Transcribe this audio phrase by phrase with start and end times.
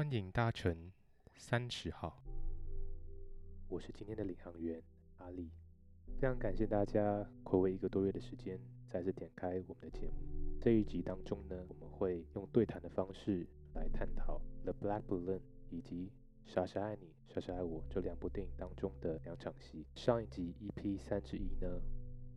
[0.00, 0.90] 欢迎搭乘
[1.36, 2.22] 三十号。
[3.68, 4.82] 我是今天的领航员
[5.18, 5.50] 阿力，
[6.18, 8.58] 非常感谢大家暌违一个多月的时间，
[8.88, 10.14] 再次点开我们的节目。
[10.58, 16.10] 这一集当中呢，我们会用对谈的方式来探讨《The Black Balloon》以及
[16.50, 19.84] 《傻傻爱你，傻傻爱我》这两部电影当中的两场戏。
[19.94, 21.78] 上一集 EP 三十一呢，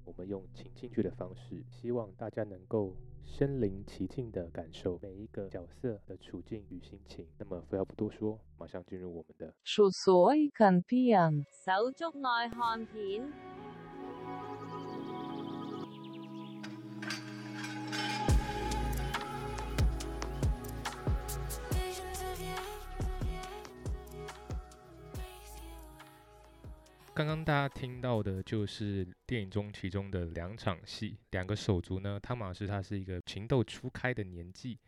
[0.06, 2.96] 我们用情境剧的方式，希望大家能够
[3.26, 7.26] 身临其境的感受每一个角色的处境与心情。
[7.38, 13.63] 那么废话不多说，马上进入我们的除所近片，手足內看片。
[27.16, 34.80] 刚刚大家听到的就是电影中其中的两场戏，两个手足呢，汤马士他是一个情窦初开的年纪，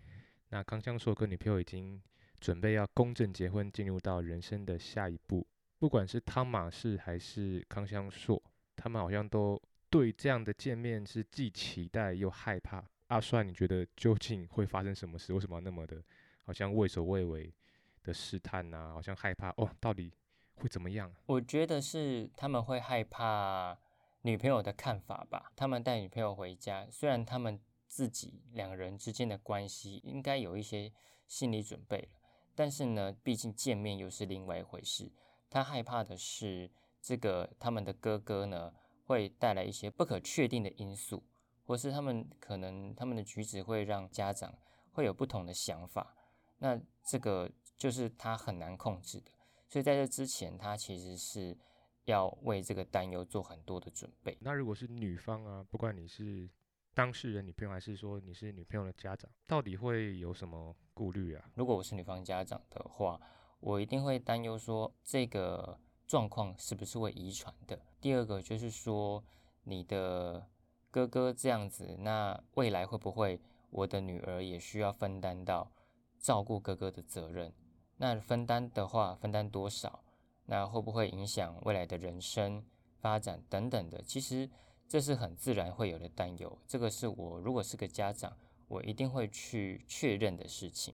[0.49, 2.01] 那康香硕跟女朋友已经
[2.39, 5.45] 准备要公证结婚，进入到人生的下一步。
[5.77, 8.41] 不管是汤马士还是康香硕，
[8.76, 12.84] 他们好像都对这样的见面是既期待又害怕。
[13.07, 15.32] 阿帅，你觉得究竟会发生什么事？
[15.32, 16.04] 为什么那么的，
[16.43, 17.54] 好像畏首畏尾
[18.01, 20.12] 的试探呐、好像害怕哦，到底
[20.55, 21.13] 会怎么样？
[21.25, 23.77] 我觉得是他们会害怕
[24.21, 25.51] 女朋友的看法吧。
[25.55, 30.91] 他们带女朋友回家，虽然他们自己两人之间的关系应该有一些
[31.27, 32.20] 心理准备了，
[32.55, 35.11] 但是呢，毕竟见面又是另外一回事。
[35.49, 38.73] 他害怕的是这个他们的哥哥呢，
[39.05, 41.23] 会带来一些不可确定的因素，
[41.63, 44.53] 或是他们可能他们的举止会让家长
[44.91, 46.15] 会有不同的想法。
[46.57, 49.31] 那这个就是他很难控制的。
[49.68, 51.58] 所以在这之前，他其实是
[52.05, 54.38] 要为这个担忧做很多的准备。
[54.41, 56.49] 那如果是女方啊，不管你是
[56.94, 61.49] 当事人女朋友，还是说你是女朋友的家长，到底会有什么顾虑啊？
[61.55, 63.20] 如果我是女方家长的话，
[63.60, 67.81] 我一定会担忧说这个状况是不是会遗传的。
[68.00, 69.24] 第二个就是说，
[69.63, 70.47] 你的
[70.91, 73.41] 哥哥这样子，那未来会不会
[73.72, 75.72] 我的女儿也需要分担到
[76.19, 77.51] 照顾哥哥的责任？
[77.97, 80.03] 那分担的话，分担多少？
[80.47, 82.63] 那会不会影响未来的人生
[83.00, 84.01] 发展等等的？
[84.03, 84.47] 其实
[84.88, 86.59] 这是很自然会有的担忧。
[86.67, 90.94] 这个是我如果是个家长，我一定会去确认的事情。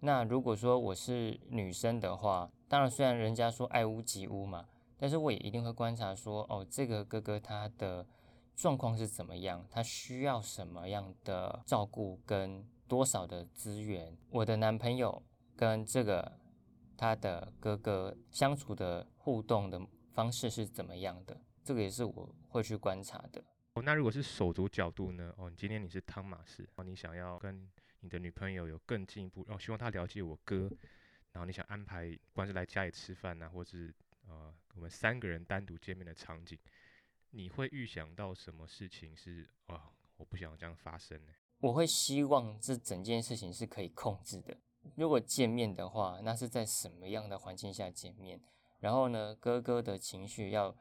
[0.00, 8.06] 那如果说我是女生的话，当然虽然人家说爱屋及乌嘛，但是我也一定会观察说，哦，这个哥哥他的
[8.54, 15.22] 状况是怎么样，他需要什么样的照顾跟多少的资源，我的男朋友。
[15.56, 16.38] 跟这个
[16.96, 19.80] 他的哥哥相处的互动的
[20.12, 21.40] 方式是怎么样的？
[21.62, 23.42] 这个也是我会去观察的。
[23.74, 25.34] 哦，那如果是手足角度呢？
[25.36, 27.68] 哦，你今天你是汤马士，哦，你想要跟
[28.00, 30.70] 你的女朋友有更进一步，哦，希望她了解我哥，
[31.32, 33.92] 然后你想安排，不管是来家里吃饭呐，或是
[34.28, 36.58] 呃我们三个人单独见面的场景，
[37.30, 39.80] 你会预想到什么事情是哦，
[40.16, 41.32] 我不想这样发生呢？
[41.58, 44.56] 我会希望这整件事情是可以控制的。
[44.96, 48.40] 如果见面的话，那是在什么样的环境下见面？
[48.80, 50.76] 然后呢，哥哥的情绪要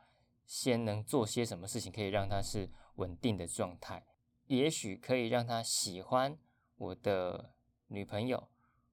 [0.46, 4.06] 先能做些什么事情，可以让他是稳定的状态？
[4.48, 6.38] 也许可以让他喜欢
[6.76, 7.54] 我的
[7.88, 8.50] 女朋友，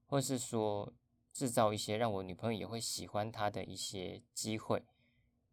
[0.07, 0.93] 或是说
[1.33, 4.81] 制造一些让我女朋友也会喜欢他的一些机会。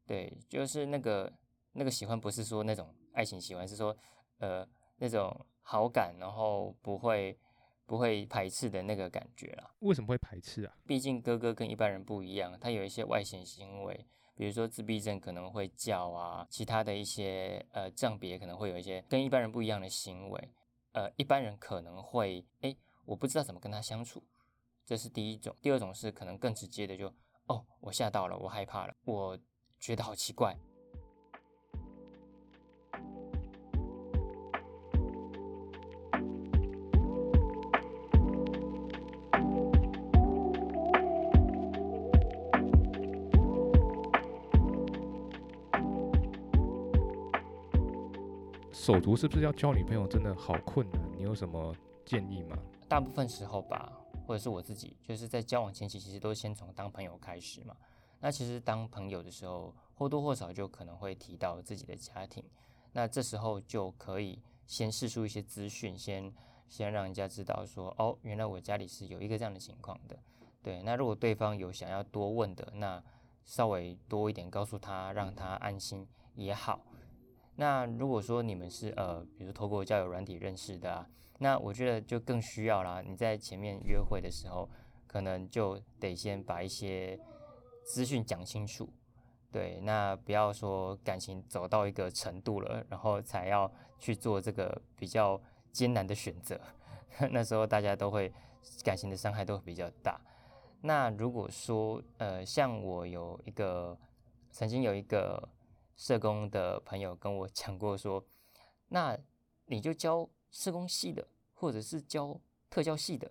[0.07, 1.33] 对，就是那个
[1.73, 3.95] 那个喜欢，不是说那种爱情喜欢，是说
[4.39, 7.39] 呃那种好感，然后不会。
[7.89, 9.71] 不会排斥的那个感觉啦。
[9.79, 10.77] 为什么会排斥啊？
[10.87, 20.53] 毕竟哥哥跟一般人不一样，他有一些外显行为，比如说自闭症可能会叫啊，其他的一些呃障别可能会有一些跟一般人不一样的行为。
[20.93, 22.77] 呃，一般人可能会哎，
[23.07, 24.23] 我不知道怎么跟他相处，
[24.85, 25.57] 这是第一种。
[25.63, 27.11] 第二种是可能更直接的，就
[27.47, 29.39] 哦，我吓到了，我害怕了，我
[29.79, 30.55] 觉得好奇怪。
[48.89, 50.99] 手足是不是要交女朋友真的好困难？
[51.15, 51.77] 你有什么
[52.07, 52.57] 建议吗？
[52.89, 53.93] 大部分时候吧，
[54.27, 57.77] 或者是我自己，就是在交往前期，其实都先从当朋友开始嘛。
[58.19, 62.43] 那其实当朋友的时候，或多或少就可能会提到自己的家庭。
[62.91, 66.33] 那这时候就可以先试出一些资讯，先
[66.67, 70.19] 先让人家知道说，哦，原来我家里是有一个这样的情况的。
[70.63, 73.05] 对，那如果对方有想要多问的，那
[73.45, 76.81] 稍微多一点告诉他，让他安心也好。
[77.61, 81.09] 那如果说你们是呃，比如透过交友软体认识的啊，
[81.39, 83.03] 那我觉得就更需要啦。
[83.05, 84.69] 你在前面约会的时候，
[85.09, 87.19] 可能就得先把一些
[87.85, 88.89] 资讯讲清楚。
[89.51, 93.69] 对，那不要说感情走到一个程度了，然后才要
[93.99, 95.41] 去做这个比较
[95.73, 96.61] 艰难的选择，
[97.33, 98.33] 那时候大家都会
[98.85, 100.21] 感情的伤害都会比较大。
[100.83, 103.99] 那如果说呃，像我有一个
[104.53, 105.49] 曾经有一个
[105.99, 108.25] 社工的朋友跟我讲过说，
[108.89, 109.19] 那
[109.67, 112.41] 你就教社工系的，或者是教
[112.71, 113.31] 特教系的，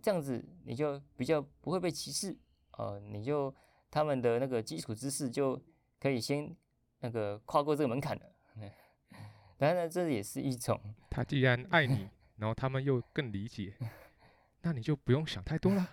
[0.00, 2.36] 这样子你就比较不会被歧视，
[2.78, 3.52] 呃，你就。
[3.90, 5.62] 他们的那个基础知识就
[6.00, 6.52] 可以先
[6.98, 8.22] 那个跨过这个门槛了。
[9.56, 10.80] 当然，这也是一种。
[11.08, 12.08] 他既然爱你，
[12.38, 13.72] 然后他们又更理解，
[14.62, 15.88] 那你就不用想太多了，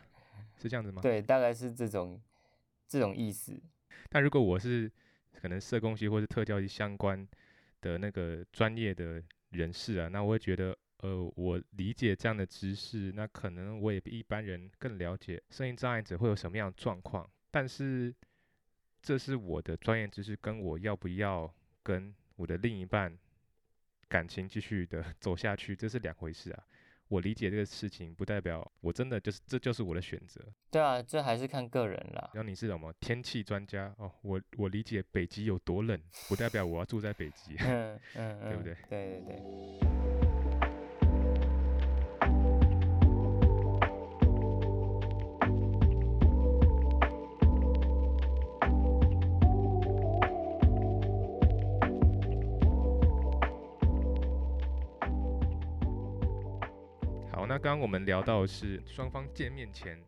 [0.57, 0.99] 是这样子吗？
[1.03, 2.19] 对，大概是这种
[2.87, 3.61] 这种意思。
[4.09, 4.91] 但如果我是
[5.33, 7.27] 可能社工系或是特教系相关
[7.81, 17.29] 的那个专业的人士啊，那我会觉得，呃，我理解这样的知识，那可能我也比一般人更了解声音障碍者会有什么样的状况。
[17.49, 18.13] 但是，
[19.01, 21.53] 这是我的专业知识，跟我要不要
[21.83, 23.17] 跟我的另一半
[24.07, 26.63] 感情继续的 走下去，这是两回事啊。
[27.11, 30.41] 我理解这个事情，不代表我真的就是这就是我的选择。
[30.71, 32.29] 对啊，这还是看个人啦。
[32.33, 34.09] 然后你是什么天气专家哦？
[34.21, 37.57] 我我理解北极有多冷，不代表我要住在北极。
[37.59, 38.77] 嗯嗯嗯， 对不对？
[38.87, 40.10] 对对对。
[57.61, 60.03] 刚刚我们聊到的是双方见面前，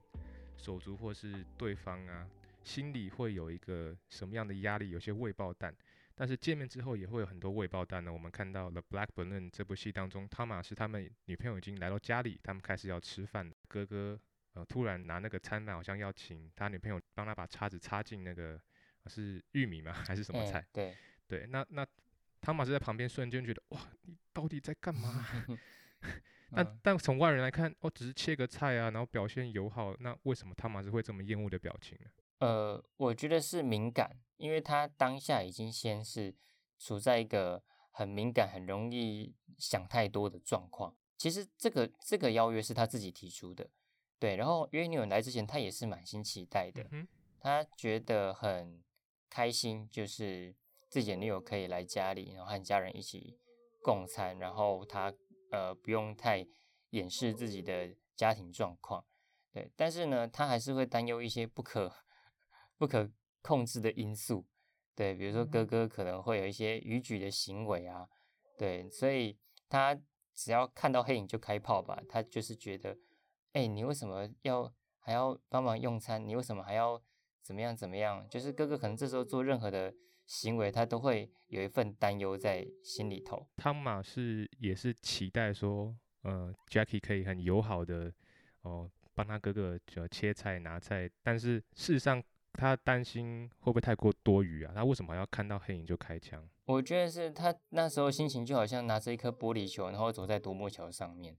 [0.57, 2.27] 手足或是对方啊，
[2.63, 4.89] 心里会有一个什么样的压力？
[4.89, 5.71] 有些未爆弹，
[6.15, 8.11] 但是见面之后也会有很多未爆弹呢。
[8.11, 13.53] 我们看到了《Black Balloon》这部戏当中，汤马是他们女朋友已经来到家里，他们开始要吃饭。
[13.67, 14.19] 哥哥
[14.53, 18.59] 呃突然拿那个餐盘，好像要请他女朋友帮他把叉子插进那个
[19.05, 19.93] 是玉米吗？
[19.93, 20.65] 还是什么菜？
[20.73, 20.95] 对
[21.27, 21.85] 对，那那
[22.41, 25.23] 汤马是在旁边瞬间觉得哇，你到底在干嘛？
[26.55, 32.09] 但但从外人来看，哦，只是切个菜啊，然后表现友好，那为什么汤马斯会这么厌恶的表情呢？
[32.39, 36.35] 呃，我觉得是敏感，因为他当下已经先是
[36.77, 40.95] 处在一个很敏感、很容易想太多的状况。
[41.17, 43.69] 其实这个这个邀约是他自己提出的，
[44.19, 44.35] 对。
[44.35, 46.85] 然后约女友来之前，他也是满心期待的，
[47.39, 48.83] 他觉得很
[49.29, 50.53] 开心，就是
[50.89, 53.37] 自己的女友可以来家里，然后和家人一起
[53.81, 55.13] 共餐，然后他。
[55.53, 56.43] 呃，不用太
[56.89, 59.05] 掩饰自己的家庭状况，
[59.51, 61.93] 对，但是呢，他还是会担忧一些不可
[62.75, 63.07] 不可
[63.43, 64.47] 控制的因素，
[64.95, 68.09] 对，比如说哥哥可能会有一些逾矩的行为啊，
[68.57, 69.37] 对，所以
[69.69, 69.95] 他
[70.33, 72.97] 只要看到黑影就开炮吧，他就是觉得，
[73.51, 76.27] 哎，你为什么要还要帮忙用餐？
[76.27, 76.99] 你为什么还要
[77.43, 78.27] 怎么样怎么样？
[78.27, 79.93] 就是哥哥可能这时候做任何的。
[80.25, 83.47] 行为他都会有一份担忧在心里头。
[83.57, 88.11] 汤马是也是期待说，呃，Jackie 可以很友好的
[88.61, 92.23] 哦，帮他哥哥就切菜拿菜，但是事实上
[92.53, 94.71] 他担心会不会太过多余啊？
[94.75, 96.47] 他为什么要看到黑影就开枪？
[96.65, 101.35] 我觉得是他那时候心情就好像拿着一颗玻璃球，然后走在独木桥上面，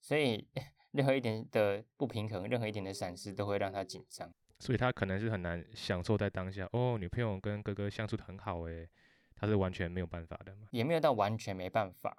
[0.00, 0.46] 所以
[0.92, 4.30] 任何一点的不平衡，任何一点的闪失都会让他紧张。
[4.58, 8.88] 所以他可能是很难享受在当下哦，女朋友跟哥哥相处的很好诶，
[9.34, 10.68] 他是完全没有办法的嘛？
[10.70, 12.16] 也没有到完全没办法，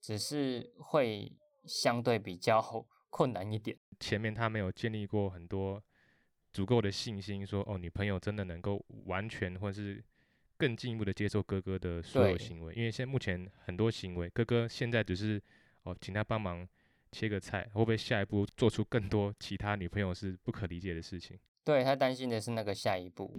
[0.00, 1.32] 只是会
[1.64, 2.60] 相对比较
[3.10, 3.76] 困难一点。
[4.00, 5.82] 前面他没有建立过很多
[6.52, 10.02] 足够的信心，说哦，女朋友真的能够完全或是
[10.56, 15.40] 更进一步的接受哥哥的所有行为，因为现在目前很多行为，哥哥现在只是
[15.84, 16.66] 哦，请他帮忙
[17.16, 21.38] 切个菜，会不会下一步做出更多其他女朋友是不可理解的事情？
[21.64, 23.32] 对他担心的是那个下一步。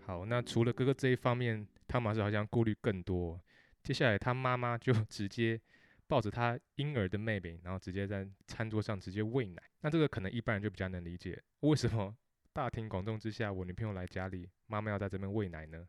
[0.00, 3.38] 好，那除了哥哥这一方面，汤马斯好像顾虑更多。
[3.82, 5.60] 接下来，他妈妈就 直接。
[6.08, 9.62] 抱着他婴儿的妹妹，然后直接在餐桌上直接喂奶。
[9.80, 12.16] 那这个可能一般人就比较能理解，为什么
[12.52, 15.86] 大庭广众之下，我女朋友来家里，妈妈要在这边喂奶呢？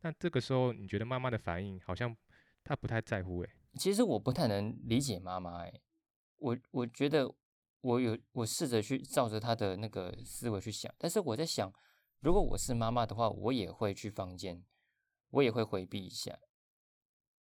[0.00, 2.16] 那这个时候，你觉得妈妈的反应好像
[2.64, 3.42] 她不太在乎？
[3.42, 5.62] 诶，其实我不太能理解妈妈。
[5.62, 5.80] 诶，
[6.38, 7.32] 我我觉得
[7.82, 11.72] 我有我试着去照着她的那个思维去想，但是我在想，
[12.20, 14.64] 如果我是妈妈的话，我也会去房间，
[15.30, 16.36] 我也会回避一下，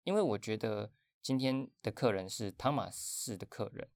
[0.03, 0.91] 因为我觉得。
[1.21, 3.89] 今天的客人是汤马士的客人，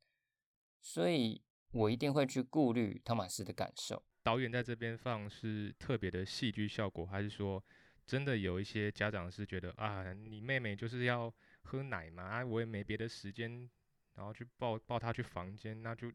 [0.80, 4.04] 所以我一定会去顾虑汤马斯的感受。
[4.22, 7.62] 导演在这边放是特别的戏剧效果，还是说
[8.06, 13.68] 真的有一些家长是觉得啊，你妹妹就是要喝奶嘛，我也没别的时间，
[14.14, 16.12] 然后去抱抱她去房间，那就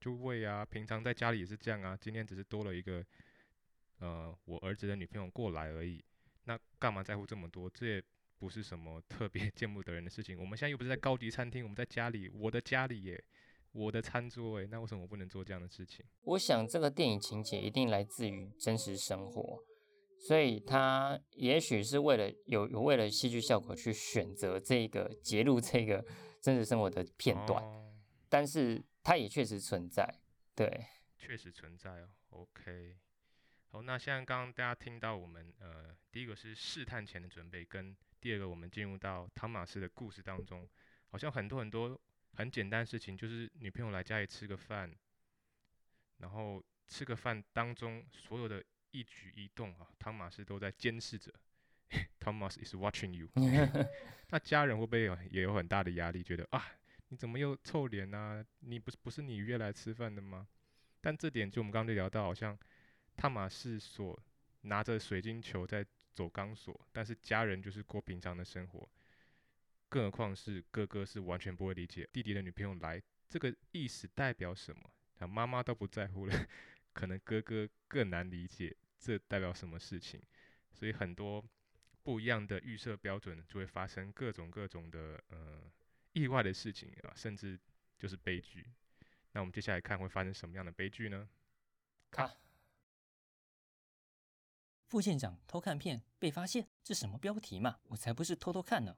[0.00, 3.04] 就喂啊，平常在家里也是这样啊，今天只是多了一个
[4.00, 6.04] 呃我儿子的女朋友过来而已，
[6.44, 7.70] 那干嘛在乎这么多？
[7.70, 8.02] 这也
[8.38, 10.38] 不是什么特别 见不得人的事情。
[10.38, 13.24] 我们现在又不是在高级餐厅，我们在家里，我的家里耶。
[13.72, 16.02] 我的餐桌诶，那为什么我不能做这样的事情？
[16.22, 19.62] 我想这个电影情节一定来自于真实生活，
[20.18, 26.02] 所以他也许是为了有有为了戏剧效果去选择这个揭露这个
[26.40, 27.62] 真实生活的片段，
[28.30, 30.08] 但是它也确实存在，
[30.54, 30.86] 对，
[31.18, 32.08] 确实存在哦。
[32.30, 32.96] OK，
[33.68, 40.68] 好，那现在刚刚大家听到我们呃，第一个是试探前的准备，跟第二个我们进入到汤马斯的故事当中，
[41.08, 42.00] 好像很多很多。
[42.38, 44.94] 很简单的事情，就是女朋友来家里吃个饭，
[46.18, 51.32] 然后吃个饭当中所有的一举一动啊，汤马斯都在监视着。
[52.20, 53.30] Thomas is watching you。
[54.28, 56.62] 那家人会不会有也有很大的压力，觉得啊，
[57.08, 58.44] 你怎么又臭脸啊？
[58.58, 60.46] 你不是不是你约来吃饭的吗？
[61.00, 62.58] 但这点就我们刚刚就聊到，好像
[63.16, 64.22] 汤马斯所
[64.60, 65.82] 拿着水晶球在
[66.16, 68.88] 走钢索，但是家人就是过平常的生活。
[69.88, 76.48] 更何况是哥哥是完全不会理解弟弟的女朋友来这个意思代表什么，啊妈妈都不在乎了，
[76.92, 80.20] 可能哥哥更难理解这代表什么事情，
[80.72, 81.44] 所以很多
[82.02, 85.70] 不一样的预设标准就会发生各种各种的呃
[86.14, 87.58] 意外的事情啊，甚至
[87.98, 88.66] 就是悲剧。
[89.32, 91.28] 那我们接下来看会发生什么样的悲剧呢？
[92.10, 92.30] 看，
[94.86, 97.76] 副县长偷看片被发现，这什么标题嘛？
[97.88, 98.96] 我才不是偷偷看呢。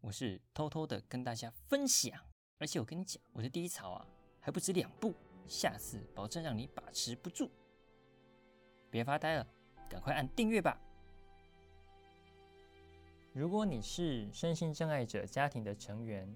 [0.00, 2.18] 我是偷偷的跟大家分享，
[2.56, 4.06] 而且我跟你讲，我的第一槽啊
[4.40, 5.14] 还不止两部，
[5.46, 7.50] 下次保证让你把持不住。
[8.90, 9.46] 别发呆了，
[9.86, 10.80] 赶快按订阅吧。
[13.34, 16.34] 如果你是身心障碍者家庭的成员，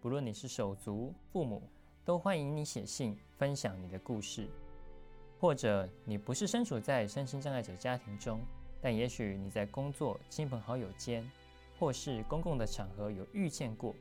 [0.00, 1.68] 不论你是手足、父母，
[2.04, 4.48] 都欢迎你写信分享你的故事。
[5.38, 8.40] 或者你不是身处在身心障碍者家庭中，
[8.80, 11.28] 但也许你在工作、亲朋好友间。
[11.78, 13.94] 或是公共的场合有遇见过，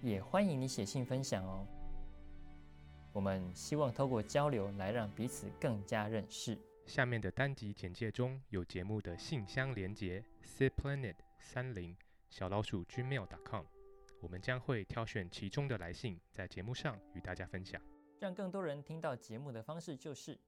[0.00, 1.66] 也欢迎你写信分享哦。
[3.12, 6.58] 我们希望透过交流来让彼此更加认识。
[6.86, 11.94] 下面的单集简介中有节目的信箱连接：cplanet 三零
[12.30, 13.66] 小老鼠 gmail.com，
[14.22, 17.78] 我们将会挑选其中的来信，在节目上与大家分享。
[18.20, 20.38] 让更多人听到节目的方式，就是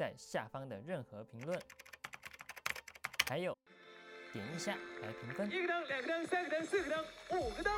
[0.00, 1.60] 在下方的任何评论，
[3.28, 3.54] 还有。
[4.32, 7.04] 点一下来评分，一个灯，两个灯，三个灯，四个灯，
[7.38, 7.70] 五个灯。